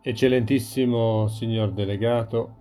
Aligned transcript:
Eccellentissimo 0.00 1.26
signor 1.26 1.72
delegato, 1.72 2.54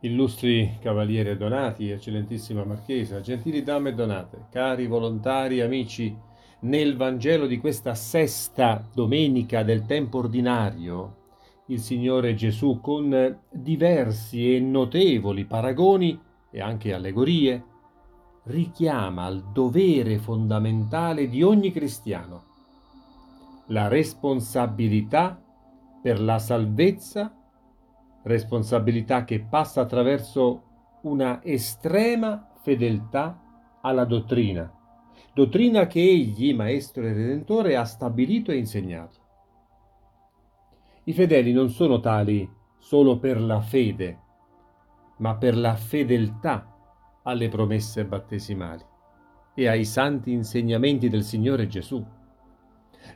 illustri 0.00 0.76
cavalieri 0.80 1.36
donati, 1.36 1.88
eccellentissima 1.88 2.64
marchesa, 2.64 3.20
gentili 3.20 3.62
dame 3.62 3.94
donate, 3.94 4.46
cari 4.50 4.88
volontari, 4.88 5.60
amici, 5.60 6.12
nel 6.62 6.96
Vangelo 6.96 7.46
di 7.46 7.58
questa 7.58 7.94
sesta 7.94 8.84
domenica 8.92 9.62
del 9.62 9.86
tempo 9.86 10.18
ordinario, 10.18 11.16
il 11.66 11.78
Signore 11.78 12.34
Gesù 12.34 12.80
con 12.80 13.38
diversi 13.48 14.56
e 14.56 14.58
notevoli 14.58 15.44
paragoni 15.44 16.20
e 16.50 16.60
anche 16.60 16.92
allegorie 16.92 17.64
richiama 18.46 19.26
al 19.26 19.44
dovere 19.52 20.18
fondamentale 20.18 21.28
di 21.28 21.40
ogni 21.44 21.70
cristiano, 21.70 22.42
la 23.68 23.86
responsabilità 23.86 25.40
per 26.02 26.20
la 26.20 26.38
salvezza, 26.38 27.32
responsabilità 28.24 29.24
che 29.24 29.40
passa 29.40 29.80
attraverso 29.80 30.98
una 31.02 31.42
estrema 31.42 32.50
fedeltà 32.60 33.40
alla 33.80 34.04
dottrina, 34.04 34.70
dottrina 35.32 35.86
che 35.86 36.00
egli, 36.00 36.54
Maestro 36.54 37.04
e 37.04 37.12
Redentore, 37.12 37.76
ha 37.76 37.84
stabilito 37.84 38.50
e 38.50 38.58
insegnato. 38.58 39.20
I 41.04 41.12
fedeli 41.12 41.52
non 41.52 41.70
sono 41.70 42.00
tali 42.00 42.48
solo 42.78 43.18
per 43.18 43.40
la 43.40 43.60
fede, 43.60 44.20
ma 45.18 45.36
per 45.36 45.56
la 45.56 45.74
fedeltà 45.74 46.68
alle 47.22 47.48
promesse 47.48 48.04
battesimali 48.04 48.84
e 49.54 49.68
ai 49.68 49.84
santi 49.84 50.32
insegnamenti 50.32 51.08
del 51.08 51.22
Signore 51.22 51.66
Gesù. 51.66 52.04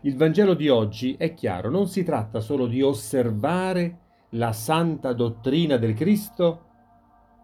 Il 0.03 0.17
Vangelo 0.17 0.55
di 0.55 0.69
oggi 0.69 1.15
è 1.19 1.35
chiaro, 1.35 1.71
non 1.71 1.89
si 1.89 2.03
tratta 2.03 2.41
solo 2.41 2.67
di 2.67 2.83
osservare 2.83 3.99
la 4.31 4.53
santa 4.53 5.13
dottrina 5.13 5.77
del 5.77 5.95
Cristo, 5.95 6.65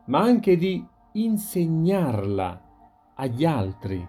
ma 0.07 0.21
anche 0.21 0.57
di 0.57 0.85
insegnarla 1.13 2.63
agli 3.15 3.45
altri. 3.45 4.07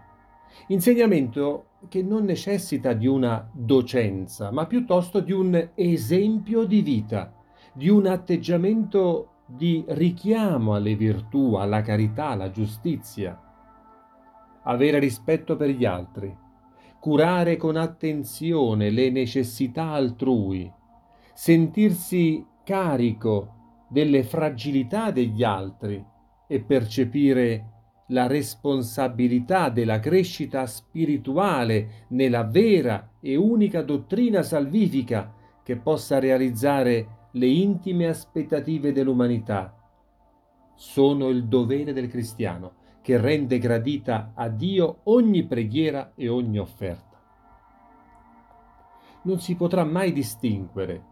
Insegnamento 0.67 1.67
che 1.89 2.01
non 2.01 2.23
necessita 2.23 2.93
di 2.93 3.07
una 3.07 3.49
docenza, 3.51 4.51
ma 4.51 4.65
piuttosto 4.65 5.19
di 5.19 5.31
un 5.31 5.69
esempio 5.75 6.63
di 6.65 6.81
vita, 6.81 7.33
di 7.73 7.89
un 7.89 8.05
atteggiamento 8.05 9.29
di 9.45 9.83
richiamo 9.89 10.75
alle 10.75 10.95
virtù, 10.95 11.55
alla 11.55 11.81
carità, 11.81 12.27
alla 12.27 12.51
giustizia. 12.51 13.39
Avere 14.63 14.99
rispetto 14.99 15.57
per 15.57 15.69
gli 15.69 15.83
altri, 15.83 16.35
curare 17.03 17.57
con 17.57 17.75
attenzione 17.75 18.89
le 18.89 19.09
necessità 19.09 19.89
altrui, 19.89 20.71
sentirsi 21.33 22.47
carico 22.63 23.87
delle 23.89 24.23
fragilità 24.23 25.11
degli 25.11 25.43
altri 25.43 26.01
e 26.47 26.61
percepire 26.61 27.71
la 28.07 28.27
responsabilità 28.27 29.67
della 29.67 29.99
crescita 29.99 30.65
spirituale 30.65 32.05
nella 32.11 32.45
vera 32.45 33.15
e 33.19 33.35
unica 33.35 33.81
dottrina 33.81 34.41
salvifica 34.41 35.33
che 35.61 35.75
possa 35.75 36.19
realizzare 36.19 37.27
le 37.33 37.47
intime 37.47 38.07
aspettative 38.07 38.93
dell'umanità. 38.93 39.75
Sono 40.73 41.27
il 41.27 41.47
dovere 41.47 41.91
del 41.91 42.07
cristiano 42.07 42.75
che 43.03 43.17
rende 43.19 43.59
gradita 43.59 44.31
a 44.33 44.47
Dio 44.47 45.01
ogni 45.03 45.43
preghiera 45.43 46.13
e 46.15 46.29
ogni 46.29 46.57
offerta. 46.57 47.21
Non 49.23 49.39
si 49.39 49.55
potrà 49.55 49.83
mai 49.83 50.13
distinguere 50.13 51.11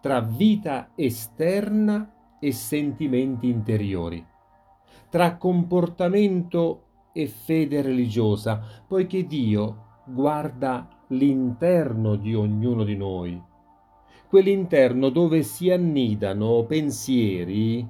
tra 0.00 0.20
vita 0.20 0.90
esterna 0.96 2.38
e 2.40 2.52
sentimenti 2.52 3.48
interiori, 3.48 4.26
tra 5.08 5.36
comportamento 5.36 6.86
e 7.12 7.26
fede 7.28 7.80
religiosa, 7.80 8.60
poiché 8.88 9.24
Dio 9.26 10.02
guarda 10.06 10.88
l'interno 11.08 12.16
di 12.16 12.34
ognuno 12.34 12.82
di 12.82 12.96
noi, 12.96 13.40
quell'interno 14.28 15.10
dove 15.10 15.42
si 15.42 15.70
annidano 15.70 16.64
pensieri 16.64 17.86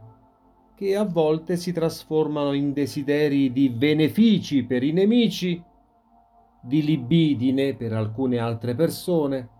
che 0.80 0.96
a 0.96 1.04
volte 1.04 1.58
si 1.58 1.74
trasformano 1.74 2.54
in 2.54 2.72
desideri 2.72 3.52
di 3.52 3.68
benefici 3.68 4.64
per 4.64 4.82
i 4.82 4.92
nemici, 4.92 5.62
di 6.62 6.82
libidine 6.82 7.74
per 7.74 7.92
alcune 7.92 8.38
altre 8.38 8.74
persone 8.74 9.50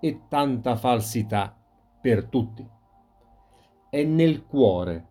e 0.00 0.24
tanta 0.28 0.76
falsità 0.76 1.56
per 1.98 2.26
tutti. 2.26 2.68
È 3.88 4.04
nel 4.04 4.44
cuore 4.44 5.08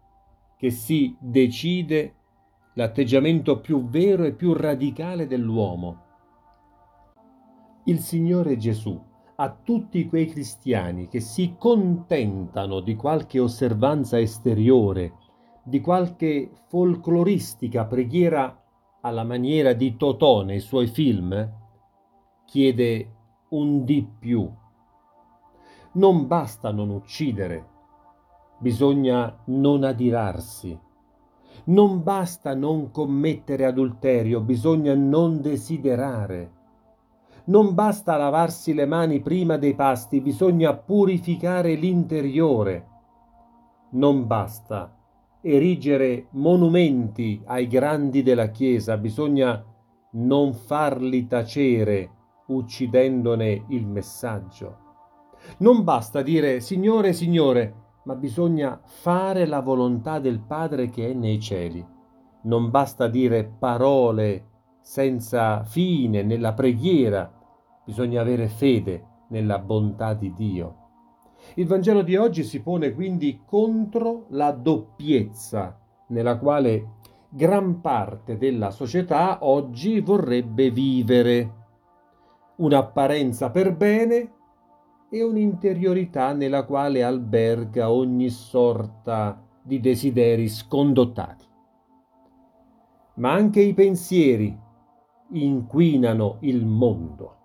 che 0.55 0.69
si 0.69 1.17
decide 1.19 2.13
l'atteggiamento 2.75 3.59
più 3.59 3.87
vero 3.87 4.25
e 4.25 4.33
più 4.33 4.53
radicale 4.53 5.25
dell'uomo. 5.25 6.01
Il 7.85 7.97
Signore 8.01 8.55
Gesù 8.57 9.03
a 9.37 9.49
tutti 9.49 10.07
quei 10.07 10.27
cristiani 10.27 11.07
che 11.07 11.19
si 11.19 11.55
contentano 11.57 12.81
di 12.81 12.95
qualche 12.95 13.39
osservanza 13.39 14.19
esteriore 14.19 15.21
di 15.63 15.79
qualche 15.79 16.51
folcloristica 16.67 17.85
preghiera 17.85 18.61
alla 19.01 19.23
maniera 19.23 19.73
di 19.73 19.95
Totò 19.95 20.43
nei 20.43 20.59
suoi 20.59 20.87
film, 20.87 21.51
chiede 22.45 23.15
un 23.49 23.85
di 23.85 24.05
più. 24.19 24.49
Non 25.93 26.27
basta 26.27 26.71
non 26.71 26.89
uccidere, 26.89 27.67
bisogna 28.59 29.41
non 29.45 29.83
adirarsi. 29.83 30.77
Non 31.65 32.03
basta 32.03 32.53
non 32.55 32.91
commettere 32.91 33.65
adulterio, 33.65 34.41
bisogna 34.41 34.93
non 34.95 35.39
desiderare. 35.39 36.51
Non 37.45 37.73
basta 37.73 38.17
lavarsi 38.17 38.73
le 38.73 38.85
mani 38.85 39.21
prima 39.21 39.57
dei 39.57 39.75
pasti, 39.75 40.19
bisogna 40.19 40.73
purificare 40.75 41.75
l'interiore. 41.75 42.87
Non 43.91 44.25
basta 44.25 44.97
erigere 45.45 46.27
monumenti 46.31 47.41
ai 47.45 47.67
grandi 47.67 48.23
della 48.23 48.49
Chiesa, 48.49 48.97
bisogna 48.97 49.61
non 50.13 50.53
farli 50.53 51.27
tacere 51.27 52.09
uccidendone 52.47 53.65
il 53.69 53.85
messaggio. 53.85 54.77
Non 55.57 55.83
basta 55.83 56.21
dire 56.21 56.61
Signore, 56.61 57.11
Signore, 57.11 57.81
ma 58.05 58.15
bisogna 58.15 58.79
fare 58.83 59.45
la 59.45 59.59
volontà 59.59 60.19
del 60.19 60.39
Padre 60.39 60.89
che 60.89 61.09
è 61.09 61.13
nei 61.13 61.39
cieli. 61.41 61.85
Non 62.43 62.69
basta 62.69 63.07
dire 63.07 63.43
parole 63.43 64.47
senza 64.81 65.63
fine 65.63 66.23
nella 66.23 66.53
preghiera, 66.53 67.31
bisogna 67.85 68.21
avere 68.21 68.47
fede 68.47 69.05
nella 69.29 69.59
bontà 69.59 70.13
di 70.13 70.33
Dio. 70.33 70.82
Il 71.55 71.67
Vangelo 71.67 72.01
di 72.01 72.15
oggi 72.15 72.43
si 72.43 72.61
pone 72.61 72.93
quindi 72.93 73.41
contro 73.45 74.25
la 74.29 74.51
doppiezza 74.51 75.79
nella 76.07 76.37
quale 76.37 77.01
gran 77.29 77.81
parte 77.81 78.37
della 78.37 78.71
società 78.71 79.39
oggi 79.41 79.99
vorrebbe 79.99 80.71
vivere. 80.71 81.61
Un'apparenza 82.57 83.49
per 83.49 83.75
bene 83.75 84.31
e 85.09 85.23
un'interiorità 85.23 86.33
nella 86.33 86.63
quale 86.63 87.03
alberga 87.03 87.91
ogni 87.91 88.29
sorta 88.29 89.39
di 89.61 89.79
desideri 89.79 90.47
scondottati. 90.47 91.45
Ma 93.15 93.31
anche 93.31 93.61
i 93.61 93.73
pensieri 93.73 94.59
inquinano 95.31 96.37
il 96.41 96.65
mondo. 96.65 97.42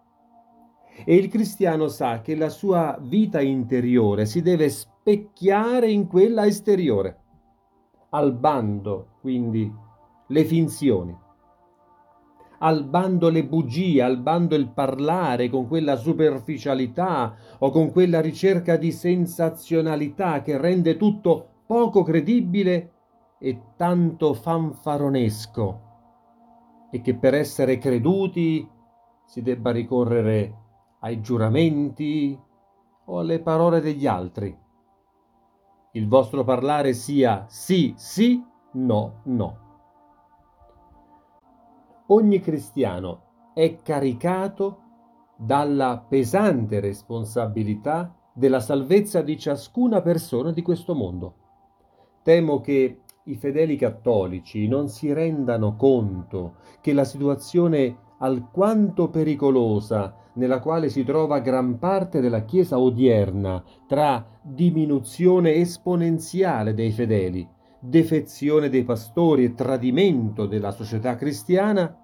E 1.05 1.15
il 1.15 1.29
cristiano 1.29 1.89
sa 1.89 2.21
che 2.21 2.35
la 2.35 2.49
sua 2.49 2.99
vita 3.01 3.41
interiore 3.41 4.27
si 4.27 4.43
deve 4.43 4.69
specchiare 4.69 5.91
in 5.91 6.07
quella 6.07 6.47
esteriore. 6.47 7.21
Al 8.11 8.35
bando, 8.35 9.17
quindi, 9.21 9.73
le 10.29 10.45
finzioni. 10.45 11.17
Al 12.61 12.85
bando 12.85 13.29
le 13.29 13.45
bugie, 13.45 14.03
al 14.03 14.19
bando 14.19 14.57
il 14.57 14.71
parlare 14.71 15.49
con 15.49 15.69
quella 15.69 15.95
superficialità 15.97 17.35
o 17.59 17.71
con 17.71 17.93
quella 17.93 18.21
ricerca 18.21 18.77
di 18.77 18.91
sensazionalità 18.91 20.43
che 20.43 20.59
rende 20.59 20.97
tutto 20.97 21.63
poco 21.67 22.03
credibile 22.03 22.93
e 23.39 23.61
tanto 23.77 24.35
fanfaronesco 24.35 25.83
e 26.91 27.01
che 27.01 27.15
per 27.15 27.35
essere 27.35 27.79
creduti 27.79 28.69
si 29.25 29.43
debba 29.43 29.71
ricorrere 29.71 30.67
ai 31.01 31.21
giuramenti 31.21 32.39
o 33.05 33.19
alle 33.19 33.41
parole 33.41 33.81
degli 33.81 34.07
altri. 34.07 34.57
Il 35.93 36.09
vostro 36.09 36.45
parlare 36.45 36.93
sia 36.93 37.47
sì, 37.49 37.95
sì, 37.97 38.45
no, 38.73 39.21
no. 39.25 39.67
Ogni 42.09 42.41
cristiano 42.41 43.53
è 43.55 43.77
caricato 43.83 44.83
dalla 45.37 46.05
pesante 46.09 46.81
responsabilità 46.81 48.15
della 48.33 48.61
salvezza 48.61 49.23
di 49.23 49.39
ciascuna 49.39 50.01
persona 50.01 50.53
di 50.53 50.63
questo 50.63 50.95
mondo. 50.95 51.35
Temo 52.23 52.61
che 52.61 53.03
i 53.25 53.35
fedeli 53.37 53.77
cattolici 53.77 54.67
non 54.69 54.89
si 54.89 55.13
rendano 55.13 55.77
conto 55.77 56.57
che 56.81 56.93
la 56.93 57.05
situazione 57.05 57.97
alquanto 58.19 59.09
pericolosa 59.09 60.15
nella 60.35 60.61
quale 60.61 60.89
si 60.89 61.05
trova 61.05 61.41
gran 61.41 61.79
parte 61.79 62.21
della 62.21 62.45
Chiesa 62.45 62.79
odierna 62.79 63.63
tra 63.87 64.25
diminuzione 64.43 65.55
esponenziale 65.55 66.75
dei 66.75 66.93
fedeli, 66.93 67.47
defezione 67.81 68.69
dei 68.69 68.85
pastori 68.85 69.45
e 69.45 69.55
tradimento 69.55 70.47
della 70.47 70.71
società 70.71 71.17
cristiana, 71.17 71.97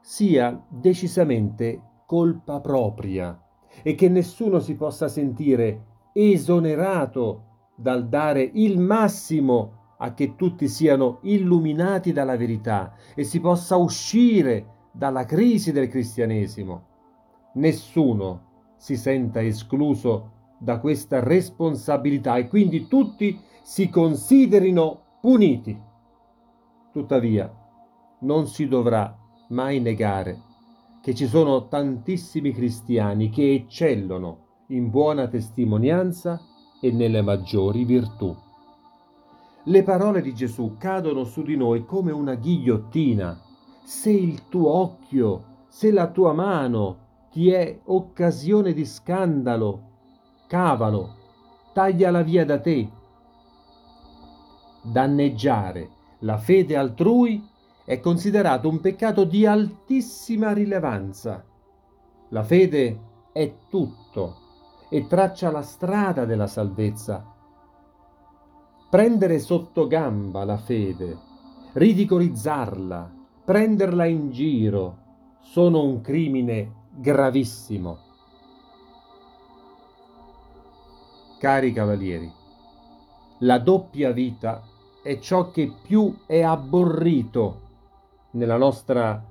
sia 0.00 0.64
decisamente 0.68 1.80
colpa 2.06 2.60
propria 2.60 3.40
e 3.82 3.94
che 3.94 4.08
nessuno 4.08 4.58
si 4.58 4.74
possa 4.74 5.08
sentire 5.08 5.86
esonerato 6.12 7.70
dal 7.76 8.08
dare 8.08 8.42
il 8.54 8.78
massimo 8.78 9.94
a 9.98 10.14
che 10.14 10.34
tutti 10.34 10.68
siano 10.68 11.18
illuminati 11.22 12.12
dalla 12.12 12.36
verità 12.36 12.94
e 13.14 13.24
si 13.24 13.40
possa 13.40 13.76
uscire 13.76 14.66
dalla 14.92 15.24
crisi 15.24 15.72
del 15.72 15.88
cristianesimo. 15.88 16.82
Nessuno 17.54 18.50
si 18.76 18.96
senta 18.96 19.42
escluso 19.42 20.30
da 20.58 20.78
questa 20.78 21.20
responsabilità 21.20 22.36
e 22.36 22.46
quindi 22.46 22.86
tutti 22.86 23.40
si 23.62 23.88
considerino 23.88 25.18
puniti. 25.20 25.80
Tuttavia, 26.92 27.52
non 28.20 28.46
si 28.46 28.68
dovrà 28.68 29.16
mai 29.48 29.80
negare 29.80 30.50
che 31.00 31.14
ci 31.14 31.26
sono 31.26 31.66
tantissimi 31.66 32.52
cristiani 32.52 33.28
che 33.30 33.52
eccellono 33.52 34.64
in 34.68 34.90
buona 34.90 35.26
testimonianza 35.26 36.40
e 36.80 36.92
nelle 36.92 37.22
maggiori 37.22 37.84
virtù. 37.84 38.34
Le 39.64 39.82
parole 39.82 40.22
di 40.22 40.34
Gesù 40.34 40.76
cadono 40.78 41.24
su 41.24 41.42
di 41.42 41.56
noi 41.56 41.84
come 41.84 42.10
una 42.10 42.34
ghigliottina. 42.34 43.40
Se 43.82 44.10
il 44.10 44.48
tuo 44.48 44.70
occhio, 44.70 45.44
se 45.68 45.90
la 45.90 46.08
tua 46.08 46.32
mano 46.32 46.98
ti 47.30 47.50
è 47.50 47.80
occasione 47.84 48.72
di 48.72 48.84
scandalo, 48.84 49.90
cavalo, 50.46 51.14
tagliala 51.72 52.22
via 52.22 52.44
da 52.44 52.60
te. 52.60 52.88
Danneggiare 54.82 55.90
la 56.20 56.38
fede 56.38 56.76
altrui 56.76 57.48
è 57.84 58.00
considerato 58.00 58.68
un 58.68 58.80
peccato 58.80 59.24
di 59.24 59.46
altissima 59.46 60.52
rilevanza. 60.52 61.44
La 62.28 62.42
fede 62.42 63.00
è 63.32 63.54
tutto 63.68 64.36
e 64.88 65.06
traccia 65.06 65.50
la 65.50 65.62
strada 65.62 66.24
della 66.24 66.46
salvezza 66.46 67.32
prendere 68.92 69.38
sotto 69.38 69.86
gamba 69.86 70.44
la 70.44 70.58
fede, 70.58 71.16
ridicolizzarla, 71.72 73.10
prenderla 73.44 74.04
in 74.06 74.30
giro, 74.30 74.98
sono 75.40 75.82
un 75.82 76.00
crimine 76.00 76.86
gravissimo. 76.90 77.98
Cari 81.38 81.72
cavalieri, 81.72 82.30
la 83.38 83.58
doppia 83.58 84.12
vita 84.12 84.62
è 85.02 85.18
ciò 85.18 85.50
che 85.50 85.72
più 85.82 86.18
è 86.26 86.42
abborrito 86.42 87.60
nella 88.32 88.56
nostra 88.56 89.24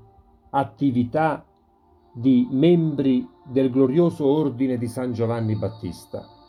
attività 0.50 1.46
di 2.12 2.48
membri 2.52 3.26
del 3.46 3.72
glorioso 3.72 4.26
ordine 4.26 4.78
di 4.78 4.88
San 4.88 5.14
Giovanni 5.14 5.56
Battista 5.56 6.40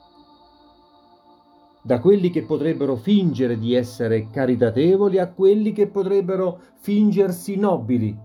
da 1.83 1.99
quelli 1.99 2.31
che 2.31 2.45
potrebbero 2.45 2.95
fingere 2.97 3.59
di 3.59 3.75
essere 3.75 4.29
caritatevoli 4.29 5.19
a 5.19 5.31
quelli 5.33 5.73
che 5.73 5.89
potrebbero 5.89 6.61
fingersi 6.77 7.57
nobili. 7.57 8.17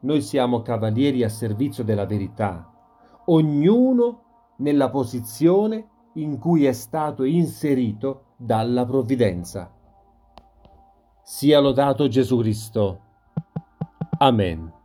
Noi 0.00 0.20
siamo 0.22 0.62
cavalieri 0.62 1.24
a 1.24 1.28
servizio 1.28 1.82
della 1.84 2.06
verità, 2.06 2.72
ognuno 3.26 4.54
nella 4.58 4.90
posizione 4.90 5.88
in 6.14 6.38
cui 6.38 6.66
è 6.66 6.72
stato 6.72 7.24
inserito 7.24 8.34
dalla 8.36 8.84
provvidenza. 8.84 9.72
Sia 11.22 11.60
lodato 11.60 12.08
Gesù 12.08 12.38
Cristo. 12.38 13.00
Amen. 14.18 14.80